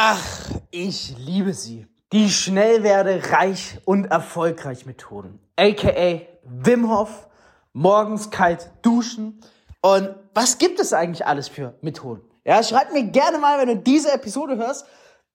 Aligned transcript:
Ach, 0.00 0.22
ich 0.70 1.16
liebe 1.18 1.52
sie. 1.52 1.88
Die 2.12 2.30
schnell 2.30 2.84
werde 2.84 3.20
reich 3.32 3.80
und 3.84 4.04
erfolgreich 4.04 4.86
Methoden. 4.86 5.40
AKA 5.56 6.20
Wim 6.44 6.88
Hof, 6.88 7.26
morgens 7.72 8.30
kalt 8.30 8.70
duschen. 8.82 9.40
Und 9.82 10.14
was 10.34 10.58
gibt 10.58 10.78
es 10.78 10.92
eigentlich 10.92 11.26
alles 11.26 11.48
für 11.48 11.74
Methoden? 11.80 12.22
Ja, 12.44 12.62
schreib 12.62 12.92
mir 12.92 13.02
gerne 13.10 13.38
mal, 13.38 13.58
wenn 13.58 13.66
du 13.66 13.76
diese 13.76 14.12
Episode 14.12 14.56
hörst, 14.56 14.86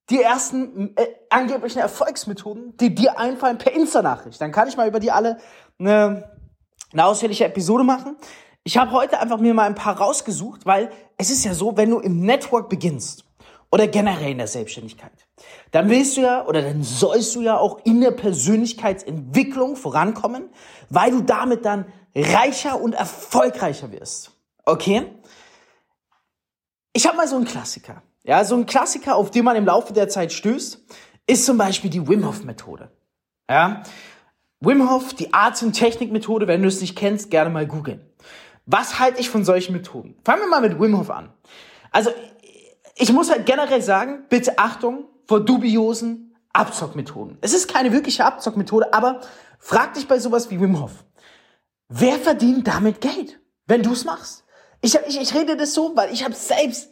die 0.10 0.22
ersten 0.22 0.96
äh, 0.96 1.08
angeblichen 1.30 1.80
Erfolgsmethoden, 1.80 2.78
die 2.78 2.96
dir 2.96 3.20
einfallen 3.20 3.58
per 3.58 3.74
Insta-Nachricht. 3.74 4.40
Dann 4.40 4.54
kann 4.54 4.70
ich 4.70 4.78
mal 4.78 4.88
über 4.88 5.02
die 5.02 5.12
alle 5.12 5.40
eine, 5.78 6.38
eine 6.94 7.06
ausführliche 7.06 7.44
Episode 7.44 7.84
machen. 7.84 8.16
Ich 8.64 8.78
habe 8.78 8.92
heute 8.92 9.20
einfach 9.20 9.40
mir 9.40 9.54
mal 9.54 9.66
ein 9.66 9.76
paar 9.76 9.98
rausgesucht, 9.98 10.66
weil 10.66 10.90
es 11.18 11.30
ist 11.32 11.44
ja 11.44 11.54
so, 11.54 11.76
wenn 11.76 11.90
du 11.90 12.00
im 12.00 12.22
Network 12.22 12.70
beginnst 12.70 13.26
oder 13.74 13.88
generell 13.88 14.30
in 14.30 14.38
der 14.38 14.46
Selbstständigkeit, 14.46 15.12
dann 15.72 15.90
willst 15.90 16.16
du 16.16 16.22
ja 16.22 16.46
oder 16.46 16.62
dann 16.62 16.84
sollst 16.84 17.34
du 17.34 17.42
ja 17.42 17.58
auch 17.58 17.84
in 17.86 18.02
der 18.02 18.12
Persönlichkeitsentwicklung 18.12 19.76
vorankommen, 19.78 20.52
weil 20.92 21.10
du 21.10 21.22
damit 21.22 21.66
dann 21.66 21.86
reicher 22.14 22.80
und 22.80 22.94
erfolgreicher 22.94 23.92
wirst. 23.92 24.32
Okay? 24.64 25.08
Ich 26.94 27.08
habe 27.08 27.18
mal 27.18 27.28
so 27.28 27.36
einen 27.36 27.46
Klassiker. 27.46 28.04
Ja, 28.24 28.46
so 28.46 28.56
ein 28.56 28.68
Klassiker, 28.68 29.16
auf 29.16 29.32
den 29.32 29.44
man 29.44 29.56
im 29.56 29.66
Laufe 29.66 29.92
der 29.92 30.08
Zeit 30.08 30.32
stößt, 30.32 30.80
ist 31.26 31.44
zum 31.44 31.58
Beispiel 31.58 31.90
die 31.90 32.08
Wim 32.08 32.28
Hof 32.28 32.44
Methode. 32.44 32.92
Ja, 33.50 33.82
Wim 34.60 34.88
Hof, 34.88 35.16
die 35.16 35.34
Arzt- 35.34 35.64
und 35.64 35.74
Technik-Methode, 35.74 36.48
wenn 36.48 36.62
du 36.62 36.68
es 36.68 36.80
nicht 36.80 36.96
kennst, 36.96 37.32
gerne 37.32 37.50
mal 37.50 37.66
googeln. 37.66 38.06
Was 38.68 39.00
halte 39.00 39.20
ich 39.20 39.32
von 39.32 39.44
solchen 39.44 39.74
Methoden? 39.74 40.16
Fangen 40.24 40.42
wir 40.42 40.48
mal 40.48 40.62
mit 40.62 40.80
Wim 40.80 40.96
Hof 40.96 41.10
an. 41.10 41.34
Also, 41.90 42.12
ich 42.96 43.12
muss 43.12 43.30
halt 43.30 43.46
generell 43.46 43.82
sagen, 43.82 44.26
bitte 44.30 44.58
Achtung 44.58 45.06
vor 45.26 45.40
dubiosen 45.40 46.36
Abzockmethoden. 46.54 47.38
Es 47.42 47.54
ist 47.54 47.68
keine 47.68 47.92
wirkliche 47.92 48.26
Abzockmethode, 48.26 48.94
aber 48.94 49.22
frag 49.60 49.96
dich 49.96 50.08
bei 50.08 50.20
sowas 50.20 50.52
wie 50.52 50.60
Wim 50.60 50.80
Hof. 50.80 51.04
Wer 51.90 52.18
verdient 52.20 52.68
damit 52.68 53.02
Geld, 53.02 53.40
wenn 53.66 53.84
du 53.84 53.94
es 53.94 54.06
machst? 54.06 54.44
Ich, 54.82 54.96
ich, 55.08 55.20
ich 55.20 55.34
rede 55.34 55.58
das 55.58 55.74
so, 55.74 55.96
weil 55.96 56.12
ich 56.12 56.24
habe 56.24 56.36
selbst 56.36 56.90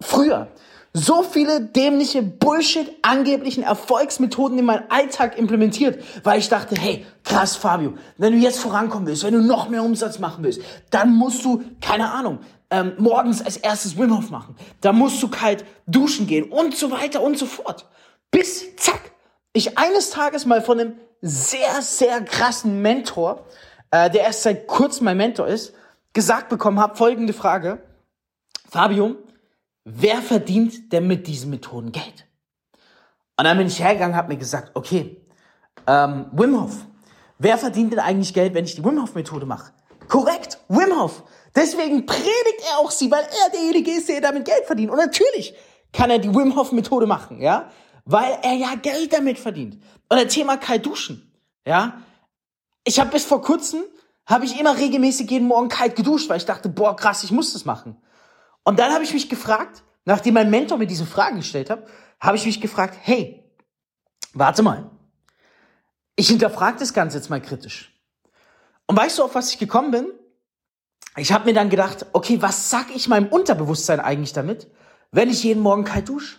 früher 0.00 0.48
so 0.92 1.22
viele 1.22 1.60
dämliche 1.60 2.22
Bullshit 2.22 2.90
angeblichen 3.02 3.62
Erfolgsmethoden 3.62 4.58
in 4.58 4.64
meinen 4.64 4.90
Alltag 4.90 5.38
implementiert, 5.38 6.02
weil 6.24 6.40
ich 6.40 6.48
dachte, 6.48 6.74
hey, 6.74 7.06
krass 7.22 7.54
Fabio, 7.54 7.94
wenn 8.18 8.32
du 8.32 8.38
jetzt 8.38 8.58
vorankommen 8.58 9.06
willst, 9.06 9.22
wenn 9.22 9.34
du 9.34 9.40
noch 9.40 9.68
mehr 9.68 9.84
Umsatz 9.84 10.18
machen 10.18 10.42
willst, 10.42 10.60
dann 10.90 11.14
musst 11.14 11.44
du, 11.44 11.62
keine 11.80 12.10
Ahnung, 12.10 12.40
ähm, 12.70 12.94
morgens 12.98 13.42
als 13.42 13.56
erstes 13.56 13.98
Wim 13.98 14.16
Hof 14.16 14.30
machen, 14.30 14.56
dann 14.80 14.96
musst 14.96 15.22
du 15.22 15.28
kalt 15.28 15.64
duschen 15.86 16.26
gehen 16.26 16.50
und 16.50 16.76
so 16.76 16.90
weiter 16.90 17.20
und 17.22 17.36
so 17.36 17.46
fort. 17.46 17.88
Bis, 18.30 18.76
zack, 18.76 19.12
ich 19.52 19.76
eines 19.76 20.10
Tages 20.10 20.46
mal 20.46 20.62
von 20.62 20.80
einem 20.80 20.94
sehr, 21.20 21.82
sehr 21.82 22.22
krassen 22.24 22.80
Mentor, 22.82 23.44
äh, 23.90 24.10
der 24.10 24.22
erst 24.22 24.44
seit 24.44 24.66
kurzem 24.66 25.04
mein 25.04 25.16
Mentor 25.16 25.46
ist, 25.48 25.74
gesagt 26.12 26.48
bekommen 26.48 26.80
habe, 26.80 26.96
folgende 26.96 27.32
Frage, 27.32 27.82
Fabio, 28.68 29.16
wer 29.84 30.22
verdient 30.22 30.92
denn 30.92 31.06
mit 31.06 31.26
diesen 31.26 31.50
Methoden 31.50 31.92
Geld? 31.92 32.26
Und 33.36 33.44
dann 33.44 33.58
bin 33.58 33.66
ich 33.66 33.80
hergegangen, 33.80 34.16
habe 34.16 34.28
mir 34.28 34.38
gesagt, 34.38 34.72
okay, 34.74 35.20
ähm, 35.86 36.26
Wim 36.32 36.60
Hof. 36.60 36.84
Wer 37.38 37.56
verdient 37.58 37.92
denn 37.92 37.98
eigentlich 37.98 38.34
Geld, 38.34 38.54
wenn 38.54 38.64
ich 38.64 38.76
die 38.76 38.84
Wim 38.84 39.00
Hof 39.00 39.14
Methode 39.14 39.46
mache? 39.46 39.72
Korrekt, 40.08 40.58
Wim 40.68 41.00
Hof. 41.00 41.24
Deswegen 41.54 42.06
predigt 42.06 42.62
er 42.70 42.78
auch 42.78 42.90
sie, 42.90 43.10
weil 43.10 43.24
er 43.24 43.50
derjenige 43.50 43.90
ist, 43.92 44.08
der 44.08 44.20
damit 44.20 44.44
Geld 44.44 44.64
verdient. 44.66 44.90
Und 44.90 44.98
natürlich 44.98 45.54
kann 45.92 46.10
er 46.10 46.18
die 46.18 46.32
Wim 46.32 46.56
Hof 46.56 46.72
Methode 46.72 47.06
machen, 47.06 47.40
ja, 47.40 47.70
weil 48.04 48.38
er 48.42 48.54
ja 48.54 48.74
Geld 48.76 49.12
damit 49.12 49.38
verdient. 49.38 49.82
Oder 50.08 50.28
Thema 50.28 50.56
kalt 50.56 50.86
duschen, 50.86 51.32
ja. 51.66 52.00
Ich 52.84 52.98
habe 52.98 53.10
bis 53.10 53.24
vor 53.24 53.42
kurzem 53.42 53.82
habe 54.26 54.44
ich 54.44 54.58
immer 54.58 54.76
regelmäßig 54.76 55.28
jeden 55.30 55.48
Morgen 55.48 55.68
kalt 55.68 55.96
geduscht, 55.96 56.28
weil 56.28 56.36
ich 56.36 56.46
dachte, 56.46 56.68
boah, 56.68 56.94
krass, 56.94 57.24
ich 57.24 57.32
muss 57.32 57.52
das 57.52 57.64
machen. 57.64 58.00
Und 58.62 58.78
dann 58.78 58.92
habe 58.92 59.02
ich 59.02 59.12
mich 59.12 59.28
gefragt, 59.28 59.82
nachdem 60.04 60.34
mein 60.34 60.50
Mentor 60.50 60.78
mir 60.78 60.86
diese 60.86 61.06
Frage 61.06 61.36
gestellt 61.36 61.68
hat, 61.68 61.86
habe 62.20 62.36
ich 62.36 62.46
mich 62.46 62.60
gefragt, 62.60 62.96
hey, 63.02 63.44
warte 64.32 64.62
mal. 64.62 64.90
Ich 66.14 66.28
hinterfrage 66.28 66.78
das 66.78 66.92
Ganze 66.92 67.16
jetzt 67.18 67.30
mal 67.30 67.40
kritisch. 67.40 67.92
Und 68.86 68.96
weißt 68.96 69.18
du, 69.18 69.24
auf 69.24 69.34
was 69.34 69.50
ich 69.50 69.58
gekommen 69.58 69.90
bin? 69.90 70.12
Ich 71.16 71.32
habe 71.32 71.46
mir 71.46 71.54
dann 71.54 71.70
gedacht, 71.70 72.06
okay, 72.12 72.40
was 72.40 72.70
sag 72.70 72.94
ich 72.94 73.08
meinem 73.08 73.28
Unterbewusstsein 73.28 74.00
eigentlich 74.00 74.32
damit, 74.32 74.68
wenn 75.10 75.28
ich 75.28 75.42
jeden 75.42 75.62
Morgen 75.62 75.84
kalt 75.84 76.08
dusche? 76.08 76.38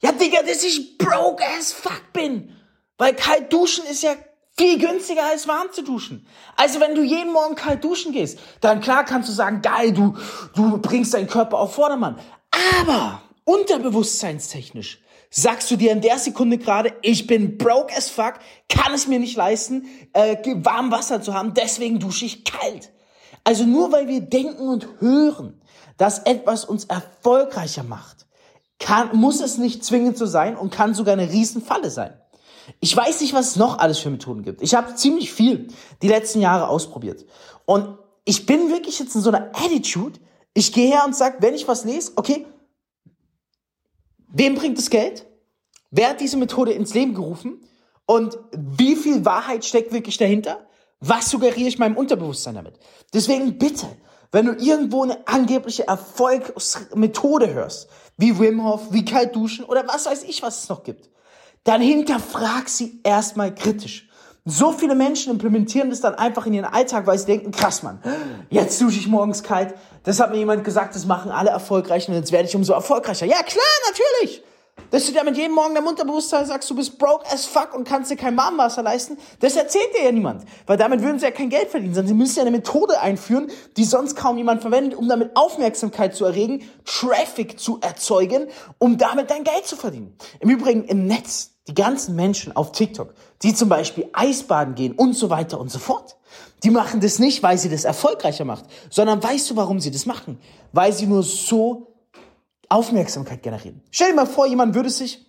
Ja, 0.00 0.12
Digga, 0.12 0.42
dass 0.42 0.62
ich 0.62 0.98
broke 0.98 1.42
as 1.58 1.72
fuck 1.72 2.12
bin. 2.12 2.52
Weil 2.98 3.14
kalt 3.14 3.52
duschen 3.52 3.84
ist 3.86 4.02
ja 4.02 4.14
viel 4.56 4.78
günstiger 4.78 5.24
als 5.24 5.48
warm 5.48 5.68
zu 5.72 5.82
duschen. 5.82 6.26
Also 6.56 6.80
wenn 6.80 6.94
du 6.94 7.02
jeden 7.02 7.32
Morgen 7.32 7.56
kalt 7.56 7.84
duschen 7.84 8.12
gehst, 8.12 8.38
dann 8.60 8.80
klar 8.80 9.04
kannst 9.04 9.28
du 9.28 9.32
sagen, 9.32 9.60
geil, 9.60 9.92
du, 9.92 10.16
du 10.54 10.78
bringst 10.78 11.12
deinen 11.12 11.26
Körper 11.26 11.58
auf 11.58 11.74
Vordermann. 11.74 12.18
Aber 12.80 13.22
unterbewusstseinstechnisch 13.44 15.00
sagst 15.30 15.70
du 15.70 15.76
dir 15.76 15.92
in 15.92 16.00
der 16.00 16.18
Sekunde 16.18 16.56
gerade, 16.56 16.94
ich 17.02 17.26
bin 17.26 17.58
broke 17.58 17.94
as 17.94 18.08
fuck, 18.08 18.34
kann 18.68 18.94
es 18.94 19.06
mir 19.06 19.18
nicht 19.18 19.36
leisten, 19.36 19.86
äh, 20.14 20.36
warm 20.56 20.90
Wasser 20.90 21.20
zu 21.20 21.34
haben, 21.34 21.52
deswegen 21.52 21.98
dusche 21.98 22.24
ich 22.24 22.44
kalt. 22.44 22.90
Also 23.46 23.62
nur 23.62 23.92
weil 23.92 24.08
wir 24.08 24.22
denken 24.22 24.66
und 24.66 24.88
hören, 24.98 25.60
dass 25.98 26.18
etwas 26.18 26.64
uns 26.64 26.86
erfolgreicher 26.86 27.84
macht, 27.84 28.26
kann, 28.80 29.16
muss 29.16 29.40
es 29.40 29.56
nicht 29.56 29.84
zwingend 29.84 30.18
so 30.18 30.26
sein 30.26 30.56
und 30.56 30.74
kann 30.74 30.94
sogar 30.94 31.12
eine 31.12 31.30
Riesenfalle 31.30 31.90
sein. 31.90 32.20
Ich 32.80 32.94
weiß 32.96 33.20
nicht, 33.20 33.34
was 33.34 33.50
es 33.50 33.56
noch 33.56 33.78
alles 33.78 34.00
für 34.00 34.10
Methoden 34.10 34.42
gibt. 34.42 34.62
Ich 34.62 34.74
habe 34.74 34.96
ziemlich 34.96 35.32
viel 35.32 35.68
die 36.02 36.08
letzten 36.08 36.40
Jahre 36.40 36.66
ausprobiert. 36.66 37.24
Und 37.66 37.96
ich 38.24 38.46
bin 38.46 38.68
wirklich 38.68 38.98
jetzt 38.98 39.14
in 39.14 39.20
so 39.20 39.30
einer 39.30 39.52
Attitude. 39.54 40.18
Ich 40.52 40.72
gehe 40.72 40.88
her 40.88 41.04
und 41.06 41.14
sage, 41.14 41.36
wenn 41.38 41.54
ich 41.54 41.68
was 41.68 41.84
lese, 41.84 42.14
okay, 42.16 42.46
wem 44.26 44.56
bringt 44.56 44.76
es 44.76 44.90
Geld? 44.90 45.24
Wer 45.92 46.08
hat 46.10 46.20
diese 46.20 46.36
Methode 46.36 46.72
ins 46.72 46.94
Leben 46.94 47.14
gerufen? 47.14 47.64
Und 48.06 48.36
wie 48.50 48.96
viel 48.96 49.24
Wahrheit 49.24 49.64
steckt 49.64 49.92
wirklich 49.92 50.16
dahinter? 50.16 50.66
Was 51.00 51.30
suggeriere 51.30 51.68
ich 51.68 51.78
meinem 51.78 51.96
Unterbewusstsein 51.96 52.54
damit? 52.54 52.78
Deswegen 53.12 53.58
bitte, 53.58 53.86
wenn 54.32 54.46
du 54.46 54.52
irgendwo 54.52 55.02
eine 55.02 55.26
angebliche 55.26 55.86
Erfolgsmethode 55.86 57.52
hörst, 57.52 57.88
wie 58.16 58.38
Wim 58.38 58.64
Hof, 58.64 58.92
wie 58.92 59.04
kalt 59.04 59.36
duschen 59.36 59.64
oder 59.64 59.86
was 59.86 60.06
weiß 60.06 60.24
ich, 60.24 60.42
was 60.42 60.62
es 60.62 60.68
noch 60.68 60.82
gibt, 60.82 61.10
dann 61.64 61.80
hinterfrag 61.80 62.68
sie 62.68 63.00
erstmal 63.02 63.54
kritisch. 63.54 64.08
So 64.48 64.70
viele 64.70 64.94
Menschen 64.94 65.32
implementieren 65.32 65.90
das 65.90 66.00
dann 66.00 66.14
einfach 66.14 66.46
in 66.46 66.54
ihren 66.54 66.66
Alltag, 66.66 67.06
weil 67.08 67.18
sie 67.18 67.26
denken, 67.26 67.50
krass, 67.50 67.82
Mann, 67.82 68.00
jetzt 68.48 68.80
dusche 68.80 69.00
ich 69.00 69.08
morgens 69.08 69.42
kalt. 69.42 69.74
Das 70.04 70.20
hat 70.20 70.30
mir 70.30 70.38
jemand 70.38 70.62
gesagt, 70.62 70.94
das 70.94 71.04
machen 71.04 71.32
alle 71.32 71.50
erfolgreich 71.50 72.08
und 72.08 72.14
jetzt 72.14 72.30
werde 72.30 72.48
ich 72.48 72.54
umso 72.54 72.72
erfolgreicher. 72.72 73.26
Ja, 73.26 73.42
klar, 73.42 73.64
natürlich. 73.88 74.44
Dass 74.90 75.06
du 75.06 75.12
dir 75.12 75.24
mit 75.24 75.36
jedem 75.36 75.52
Morgen 75.52 75.74
deinem 75.74 75.86
Unterbewusstsein 75.88 76.46
sagst, 76.46 76.70
du 76.70 76.74
bist 76.76 76.98
broke 76.98 77.26
as 77.32 77.44
fuck 77.44 77.74
und 77.74 77.86
kannst 77.86 78.10
dir 78.10 78.16
kein 78.16 78.36
Warmwasser 78.36 78.82
leisten, 78.82 79.18
das 79.40 79.56
erzählt 79.56 79.88
dir 79.96 80.04
ja 80.04 80.12
niemand. 80.12 80.44
Weil 80.66 80.76
damit 80.76 81.02
würden 81.02 81.18
sie 81.18 81.24
ja 81.24 81.32
kein 81.32 81.50
Geld 81.50 81.70
verdienen, 81.70 81.94
sondern 81.94 82.08
sie 82.08 82.14
müssen 82.14 82.36
ja 82.36 82.42
eine 82.42 82.52
Methode 82.52 83.00
einführen, 83.00 83.50
die 83.76 83.84
sonst 83.84 84.14
kaum 84.14 84.38
jemand 84.38 84.62
verwendet, 84.62 84.98
um 84.98 85.08
damit 85.08 85.36
Aufmerksamkeit 85.36 86.14
zu 86.14 86.24
erregen, 86.24 86.62
Traffic 86.84 87.58
zu 87.58 87.80
erzeugen, 87.80 88.46
um 88.78 88.98
damit 88.98 89.30
dein 89.30 89.44
Geld 89.44 89.66
zu 89.66 89.76
verdienen. 89.76 90.16
Im 90.40 90.50
Übrigen 90.50 90.84
im 90.84 91.06
Netz, 91.06 91.52
die 91.66 91.74
ganzen 91.74 92.14
Menschen 92.14 92.54
auf 92.54 92.72
TikTok, 92.72 93.14
die 93.42 93.54
zum 93.54 93.68
Beispiel 93.68 94.08
Eisbaden 94.12 94.74
gehen 94.76 94.92
und 94.92 95.14
so 95.14 95.30
weiter 95.30 95.58
und 95.58 95.70
so 95.70 95.78
fort, 95.78 96.16
die 96.62 96.70
machen 96.70 97.00
das 97.00 97.18
nicht, 97.18 97.42
weil 97.42 97.58
sie 97.58 97.68
das 97.68 97.84
erfolgreicher 97.84 98.44
macht, 98.44 98.64
sondern 98.90 99.22
weißt 99.22 99.50
du, 99.50 99.56
warum 99.56 99.80
sie 99.80 99.90
das 99.90 100.06
machen? 100.06 100.38
Weil 100.72 100.92
sie 100.92 101.06
nur 101.06 101.22
so 101.22 101.95
Aufmerksamkeit 102.68 103.42
generieren. 103.42 103.82
Stell 103.90 104.10
dir 104.10 104.16
mal 104.16 104.26
vor, 104.26 104.46
jemand 104.46 104.74
würde 104.74 104.90
sich 104.90 105.26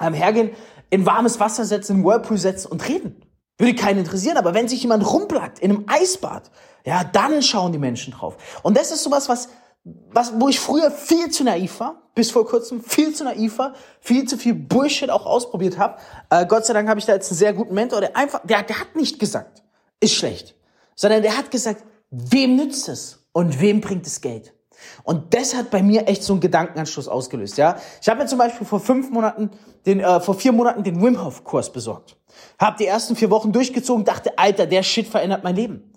ähm, 0.00 0.14
hergehen, 0.14 0.50
in 0.90 1.06
warmes 1.06 1.40
Wasser 1.40 1.64
setzen, 1.64 1.98
in 1.98 2.04
Whirlpool 2.04 2.38
setzen 2.38 2.68
und 2.68 2.88
reden. 2.88 3.24
Würde 3.58 3.74
keinen 3.74 3.98
interessieren, 3.98 4.36
aber 4.36 4.54
wenn 4.54 4.68
sich 4.68 4.82
jemand 4.82 5.10
rumplagt 5.10 5.58
in 5.58 5.70
einem 5.70 5.84
Eisbad, 5.86 6.50
ja, 6.84 7.04
dann 7.04 7.42
schauen 7.42 7.72
die 7.72 7.78
Menschen 7.78 8.14
drauf. 8.14 8.36
Und 8.62 8.76
das 8.76 8.90
ist 8.90 9.02
sowas, 9.02 9.28
was, 9.28 9.50
was, 9.84 10.32
wo 10.40 10.48
ich 10.48 10.58
früher 10.58 10.90
viel 10.90 11.30
zu 11.30 11.44
naiv 11.44 11.78
war, 11.80 12.10
bis 12.14 12.30
vor 12.30 12.46
kurzem 12.46 12.82
viel 12.82 13.14
zu 13.14 13.24
naiv 13.24 13.58
war, 13.58 13.74
viel 14.00 14.26
zu 14.26 14.38
viel 14.38 14.54
Bullshit 14.54 15.10
auch 15.10 15.26
ausprobiert 15.26 15.78
habe. 15.78 15.98
Äh, 16.30 16.46
Gott 16.46 16.66
sei 16.66 16.72
Dank 16.72 16.88
habe 16.88 16.98
ich 16.98 17.06
da 17.06 17.12
jetzt 17.12 17.30
einen 17.30 17.38
sehr 17.38 17.52
guten 17.52 17.74
Mentor, 17.74 18.00
der 18.00 18.16
einfach, 18.16 18.40
der, 18.44 18.62
der 18.62 18.80
hat 18.80 18.96
nicht 18.96 19.18
gesagt, 19.18 19.62
ist 20.00 20.14
schlecht, 20.14 20.54
sondern 20.96 21.22
der 21.22 21.36
hat 21.36 21.50
gesagt, 21.50 21.84
wem 22.10 22.56
nützt 22.56 22.88
es 22.88 23.26
und 23.32 23.60
wem 23.60 23.80
bringt 23.80 24.06
es 24.06 24.20
Geld? 24.20 24.54
Und 25.02 25.34
das 25.34 25.54
hat 25.54 25.70
bei 25.70 25.82
mir 25.82 26.08
echt 26.08 26.22
so 26.22 26.34
einen 26.34 26.40
Gedankenanschluss 26.40 27.08
ausgelöst, 27.08 27.58
ja. 27.58 27.76
Ich 28.00 28.08
habe 28.08 28.22
mir 28.22 28.26
zum 28.26 28.38
Beispiel 28.38 28.66
vor 28.66 28.80
fünf 28.80 29.10
Monaten, 29.10 29.50
den, 29.86 30.00
äh, 30.00 30.20
vor 30.20 30.34
vier 30.34 30.52
Monaten 30.52 30.82
den 30.82 31.02
Wim 31.02 31.22
Hof 31.22 31.44
Kurs 31.44 31.72
besorgt. 31.72 32.16
Hab 32.58 32.76
die 32.76 32.86
ersten 32.86 33.16
vier 33.16 33.30
Wochen 33.30 33.52
durchgezogen, 33.52 34.04
dachte, 34.04 34.38
Alter, 34.38 34.66
der 34.66 34.82
Shit 34.82 35.06
verändert 35.06 35.44
mein 35.44 35.56
Leben. 35.56 35.92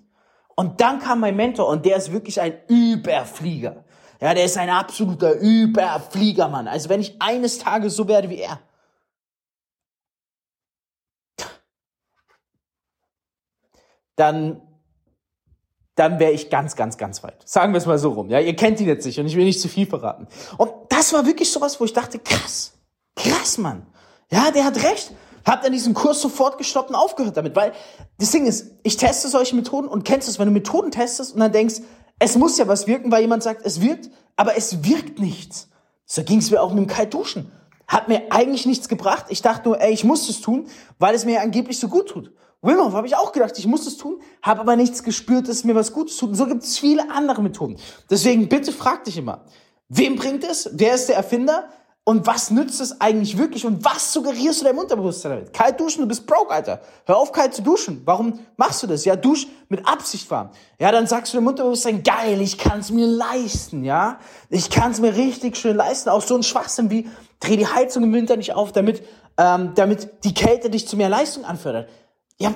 Und 0.56 0.82
dann 0.82 1.00
kam 1.00 1.20
mein 1.20 1.36
Mentor 1.36 1.68
und 1.68 1.86
der 1.86 1.98
ist 1.98 2.12
wirklich 2.12 2.40
ein 2.40 2.54
Überflieger. 2.68 3.84
Ja, 4.22 4.34
der 4.34 4.46
ist 4.46 4.58
ein 4.58 4.70
absoluter 4.70 5.34
Überfliegermann. 5.34 6.68
Also 6.68 6.90
wenn 6.90 7.02
ich 7.02 7.22
eines 7.22 7.60
Tages 7.60 7.96
so 7.96 8.08
werde 8.08 8.30
wie 8.30 8.38
er, 8.38 8.60
dann, 14.16 14.62
dann 15.96 16.20
wäre 16.20 16.32
ich 16.32 16.50
ganz, 16.50 16.76
ganz, 16.76 16.98
ganz 16.98 17.24
weit. 17.24 17.38
Sagen 17.46 17.74
wir 17.74 17.78
es 17.78 17.86
mal 17.86 17.98
so 17.98 18.12
rum. 18.12 18.30
Ja, 18.30 18.40
ihr 18.40 18.56
kennt 18.56 18.80
ihn 18.80 18.88
jetzt 18.88 19.06
nicht 19.06 19.20
und 19.20 19.28
ich 19.28 19.36
will 19.36 19.46
nicht 19.46 19.62
zu 19.62 19.68
viel 19.68 19.86
verraten. 19.86 20.28
Und 20.58 20.72
das 20.90 21.14
war 21.14 21.26
wirklich 21.26 21.52
sowas, 21.52 21.80
wo 21.80 21.86
ich 21.86 21.94
dachte, 21.94 22.20
krass, 22.20 22.74
krass, 23.16 23.58
Mann. 23.58 23.86
Ja, 24.32 24.52
der 24.52 24.66
hat 24.66 24.84
recht. 24.84 25.12
Hab 25.46 25.62
dann 25.62 25.74
diesen 25.74 25.94
Kurs 25.94 26.22
sofort 26.22 26.58
gestoppt 26.58 26.90
und 26.90 26.96
aufgehört 26.96 27.36
damit, 27.36 27.56
weil 27.56 27.74
das 28.18 28.32
Ding 28.32 28.46
ist, 28.46 28.72
ich 28.84 28.96
teste 28.98 29.28
solche 29.28 29.56
Methoden 29.56 29.88
und 29.88 30.06
kennst 30.06 30.30
es, 30.30 30.40
wenn 30.40 30.48
du 30.48 30.54
Methoden 30.54 30.90
testest 30.90 31.34
und 31.34 31.42
dann 31.42 31.52
denkst, 31.52 31.82
es 32.20 32.38
muss 32.38 32.58
ja 32.58 32.68
was 32.68 32.88
wirken, 32.88 33.12
weil 33.12 33.22
jemand 33.22 33.44
sagt, 33.44 33.66
es 33.66 33.82
wirkt, 33.82 34.10
aber 34.38 34.58
es 34.58 34.86
wirkt 34.86 35.20
nichts. 35.20 35.70
So 36.06 36.24
ging 36.24 36.40
es 36.40 36.50
mir 36.50 36.62
auch 36.62 36.70
mit 36.70 36.80
dem 36.80 36.88
Kaltduschen. 36.88 37.52
Hat 37.88 38.08
mir 38.08 38.32
eigentlich 38.32 38.66
nichts 38.66 38.88
gebracht. 38.88 39.26
Ich 39.30 39.42
dachte 39.42 39.68
nur, 39.68 39.82
ey, 39.82 39.92
ich 39.92 40.06
muss 40.06 40.28
das 40.28 40.40
tun, 40.40 40.68
weil 40.98 41.14
es 41.14 41.26
mir 41.26 41.42
angeblich 41.42 41.80
so 41.80 41.90
gut 41.90 42.08
tut. 42.08 42.32
Wim 42.64 42.80
Hof 42.80 42.94
habe 42.94 43.06
ich 43.06 43.16
auch 43.16 43.34
gedacht, 43.34 43.60
ich 43.60 43.68
muss 43.68 43.84
das 43.84 43.98
tun, 43.98 44.22
habe 44.42 44.62
aber 44.62 44.76
nichts 44.78 45.04
gespürt, 45.04 45.50
dass 45.50 45.66
mir 45.66 45.76
was 45.76 45.92
Gutes 45.92 46.18
tut. 46.18 46.30
Und 46.30 46.36
so 46.36 46.48
gibt 46.48 46.64
es 46.64 46.80
viele 46.80 47.12
andere 47.12 47.42
Methoden. 47.42 47.76
Deswegen 48.10 48.48
bitte 48.48 48.72
frag 48.72 49.04
dich 49.04 49.18
immer, 49.18 49.42
wem 49.90 50.16
bringt 50.16 50.46
es? 50.46 50.70
Wer 50.74 50.96
ist 50.96 51.10
der 51.10 51.18
Erfinder? 51.18 51.70
Und 52.06 52.28
was 52.28 52.52
nützt 52.52 52.82
es 52.82 53.00
eigentlich 53.00 53.38
wirklich? 53.38 53.66
Und 53.66 53.86
was 53.86 54.12
suggerierst 54.12 54.60
du 54.60 54.66
deinem 54.66 54.80
Unterbewusstsein 54.80 55.32
damit? 55.32 55.54
Kalt 55.54 55.80
duschen, 55.80 56.02
du 56.02 56.08
bist 56.08 56.26
broke, 56.28 56.52
Alter. 56.52 56.82
Hör 57.06 57.18
auf, 57.18 57.32
kalt 57.32 57.54
zu 57.54 57.62
duschen. 57.62 58.02
Warum 58.04 58.40
machst 58.58 58.84
du 58.84 58.88
das? 58.88 59.06
Ja, 59.06 59.16
dusch 59.16 59.48
mit 59.70 59.88
Absicht 59.88 60.30
warm. 60.30 60.50
Ja, 60.80 60.92
dann 60.92 61.08
sagst 61.08 61.34
du 61.34 61.38
deinem 61.38 61.48
Unterbewusstsein, 61.48 62.04
geil, 62.04 62.42
ich 62.42 62.58
kann 62.58 62.82
es 62.82 62.92
mir 62.92 63.08
leisten, 63.08 63.86
ja. 63.86 64.20
Ich 64.50 64.70
kann 64.70 64.92
es 64.92 65.00
mir 65.00 65.16
richtig 65.16 65.56
schön 65.56 65.78
leisten. 65.78 66.10
Auch 66.10 66.22
so 66.22 66.36
ein 66.36 66.44
Schwachsinn 66.44 66.90
wie, 66.92 67.10
dreh 67.40 67.56
die 67.56 67.68
Heizung 67.68 68.04
im 68.04 68.14
Winter 68.14 68.36
nicht 68.36 68.54
auf, 68.54 68.74
damit, 68.74 69.02
ähm, 69.38 69.72
damit 69.76 70.26
die 70.26 70.34
Kälte 70.34 70.70
dich 70.70 70.88
zu 70.88 70.98
mehr 70.98 71.10
Leistung 71.10 71.46
anfördert. 71.46 71.88
Ja, 72.40 72.54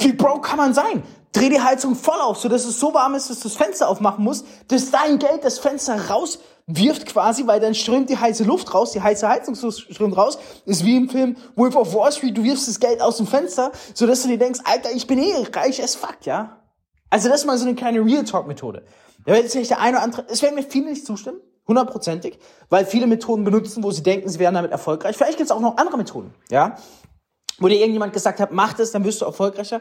wie 0.00 0.12
broke 0.12 0.40
kann 0.40 0.56
man 0.56 0.74
sein? 0.74 1.02
Dreh 1.32 1.50
die 1.50 1.60
Heizung 1.60 1.94
voll 1.94 2.20
auf, 2.20 2.38
so 2.38 2.48
dass 2.48 2.64
es 2.64 2.80
so 2.80 2.94
warm 2.94 3.14
ist, 3.14 3.28
dass 3.28 3.40
du 3.40 3.48
das 3.48 3.56
Fenster 3.56 3.88
aufmachen 3.88 4.24
musst, 4.24 4.46
dass 4.68 4.90
dein 4.90 5.18
Geld 5.18 5.44
das 5.44 5.58
Fenster 5.58 6.08
rauswirft 6.08 7.06
quasi, 7.06 7.46
weil 7.46 7.60
dann 7.60 7.74
strömt 7.74 8.08
die 8.08 8.16
heiße 8.16 8.44
Luft 8.44 8.72
raus, 8.72 8.92
die 8.92 9.02
heiße 9.02 9.28
Heizung 9.28 9.54
strömt 9.54 10.16
raus. 10.16 10.38
ist 10.64 10.84
wie 10.84 10.96
im 10.96 11.08
Film 11.08 11.36
Wolf 11.54 11.76
of 11.76 11.94
Wall 11.94 12.10
Street, 12.12 12.36
du 12.36 12.42
wirfst 12.44 12.66
das 12.66 12.80
Geld 12.80 13.02
aus 13.02 13.18
dem 13.18 13.26
Fenster, 13.26 13.72
so 13.94 14.06
dass 14.06 14.22
du 14.22 14.28
dir 14.28 14.38
denkst, 14.38 14.60
Alter, 14.64 14.90
ich 14.90 15.06
bin 15.06 15.18
eh 15.18 15.46
reich 15.52 15.82
as 15.82 15.94
fuck, 15.94 16.24
ja? 16.24 16.62
Also 17.10 17.28
das 17.28 17.40
ist 17.40 17.46
mal 17.46 17.58
so 17.58 17.66
eine 17.66 17.74
kleine 17.74 18.04
Real 18.04 18.24
Talk 18.24 18.46
Methode. 18.46 18.84
Da 19.24 19.32
wird 19.32 19.44
jetzt 19.44 19.54
nicht 19.54 19.70
der 19.70 19.80
eine 19.80 19.98
oder 19.98 20.04
andere, 20.04 20.26
es 20.28 20.42
werden 20.42 20.54
mir 20.54 20.62
viele 20.62 20.90
nicht 20.90 21.04
zustimmen, 21.04 21.40
hundertprozentig, 21.66 22.38
weil 22.70 22.86
viele 22.86 23.06
Methoden 23.06 23.44
benutzen, 23.44 23.84
wo 23.84 23.90
sie 23.90 24.02
denken, 24.02 24.28
sie 24.28 24.38
wären 24.38 24.54
damit 24.54 24.70
erfolgreich. 24.70 25.16
Vielleicht 25.16 25.36
gibt 25.36 25.50
es 25.50 25.54
auch 25.54 25.60
noch 25.60 25.76
andere 25.76 25.98
Methoden, 25.98 26.34
ja? 26.50 26.76
Wo 27.58 27.68
dir 27.68 27.78
irgendjemand 27.78 28.12
gesagt 28.12 28.40
hat, 28.40 28.52
mach 28.52 28.72
das, 28.74 28.92
dann 28.92 29.04
wirst 29.04 29.20
du 29.20 29.24
erfolgreicher. 29.24 29.80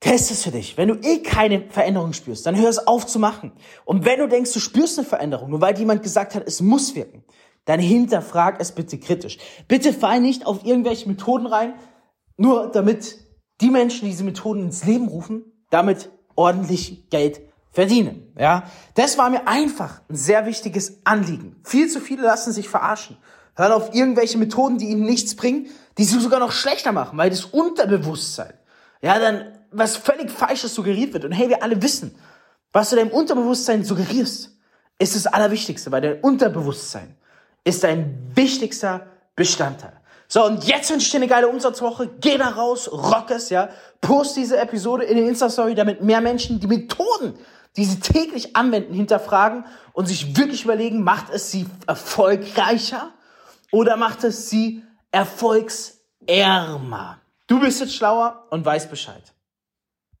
Test 0.00 0.30
es 0.30 0.44
für 0.44 0.50
dich. 0.50 0.76
Wenn 0.76 0.88
du 0.88 0.94
eh 0.94 1.22
keine 1.22 1.68
Veränderung 1.70 2.12
spürst, 2.12 2.46
dann 2.46 2.56
hör 2.56 2.68
es 2.68 2.86
auf 2.86 3.06
zu 3.06 3.18
machen. 3.18 3.52
Und 3.84 4.04
wenn 4.04 4.20
du 4.20 4.28
denkst, 4.28 4.52
du 4.52 4.60
spürst 4.60 4.98
eine 4.98 5.06
Veränderung, 5.06 5.50
nur 5.50 5.60
weil 5.60 5.78
jemand 5.78 6.02
gesagt 6.02 6.34
hat, 6.34 6.44
es 6.46 6.60
muss 6.60 6.94
wirken, 6.94 7.24
dann 7.64 7.80
hinterfrag 7.80 8.60
es 8.60 8.72
bitte 8.72 8.98
kritisch. 8.98 9.38
Bitte 9.68 9.92
fall 9.92 10.20
nicht 10.20 10.46
auf 10.46 10.64
irgendwelche 10.64 11.08
Methoden 11.08 11.46
rein, 11.46 11.74
nur 12.36 12.70
damit 12.70 13.18
die 13.60 13.70
Menschen, 13.70 14.04
die 14.04 14.10
diese 14.10 14.24
Methoden 14.24 14.64
ins 14.64 14.84
Leben 14.84 15.08
rufen, 15.08 15.44
damit 15.70 16.10
ordentlich 16.34 17.08
Geld 17.10 17.40
verdienen. 17.72 18.32
Ja, 18.38 18.64
das 18.94 19.18
war 19.18 19.30
mir 19.30 19.48
einfach 19.48 20.02
ein 20.08 20.16
sehr 20.16 20.46
wichtiges 20.46 21.00
Anliegen. 21.04 21.56
Viel 21.64 21.88
zu 21.88 22.00
viele 22.00 22.22
lassen 22.22 22.52
sich 22.52 22.68
verarschen, 22.68 23.16
hören 23.56 23.72
auf 23.72 23.94
irgendwelche 23.94 24.38
Methoden, 24.38 24.78
die 24.78 24.86
ihnen 24.86 25.04
nichts 25.04 25.34
bringen, 25.34 25.66
die 25.98 26.04
sie 26.04 26.20
sogar 26.20 26.40
noch 26.40 26.52
schlechter 26.52 26.92
machen, 26.92 27.18
weil 27.18 27.30
das 27.30 27.44
Unterbewusstsein, 27.44 28.52
ja, 29.02 29.18
dann 29.18 29.52
was 29.70 29.96
völlig 29.96 30.30
Falsches 30.30 30.74
suggeriert 30.74 31.12
wird. 31.12 31.24
Und 31.24 31.32
hey, 31.32 31.48
wir 31.48 31.62
alle 31.62 31.82
wissen, 31.82 32.14
was 32.72 32.90
du 32.90 32.96
deinem 32.96 33.10
Unterbewusstsein 33.10 33.84
suggerierst, 33.84 34.50
ist 34.98 35.16
das 35.16 35.26
Allerwichtigste, 35.26 35.92
weil 35.92 36.00
dein 36.00 36.20
Unterbewusstsein 36.20 37.16
ist 37.64 37.84
dein 37.84 38.30
wichtigster 38.34 39.06
Bestandteil. 39.34 39.92
So, 40.28 40.44
und 40.44 40.64
jetzt 40.64 40.90
wünsche 40.90 41.06
ich 41.06 41.10
dir 41.10 41.18
eine 41.18 41.28
geile 41.28 41.48
Umsatzwoche. 41.48 42.10
Geh 42.20 42.36
da 42.36 42.48
raus, 42.48 42.90
rock 42.90 43.30
es, 43.30 43.50
ja. 43.50 43.68
Post 44.00 44.36
diese 44.36 44.58
Episode 44.58 45.04
in 45.04 45.16
den 45.16 45.28
Insta-Story, 45.28 45.74
damit 45.74 46.02
mehr 46.02 46.20
Menschen 46.20 46.58
die 46.58 46.66
Methoden, 46.66 47.34
die 47.76 47.84
sie 47.84 48.00
täglich 48.00 48.56
anwenden, 48.56 48.94
hinterfragen 48.94 49.64
und 49.92 50.06
sich 50.06 50.36
wirklich 50.36 50.64
überlegen, 50.64 51.02
macht 51.02 51.30
es 51.30 51.50
sie 51.50 51.66
erfolgreicher 51.86 53.10
oder 53.70 53.96
macht 53.96 54.24
es 54.24 54.50
sie 54.50 54.82
erfolgsärmer? 55.10 57.20
Du 57.46 57.60
bist 57.60 57.80
jetzt 57.80 57.94
schlauer 57.94 58.46
und 58.50 58.64
weißt 58.64 58.90
Bescheid. 58.90 59.32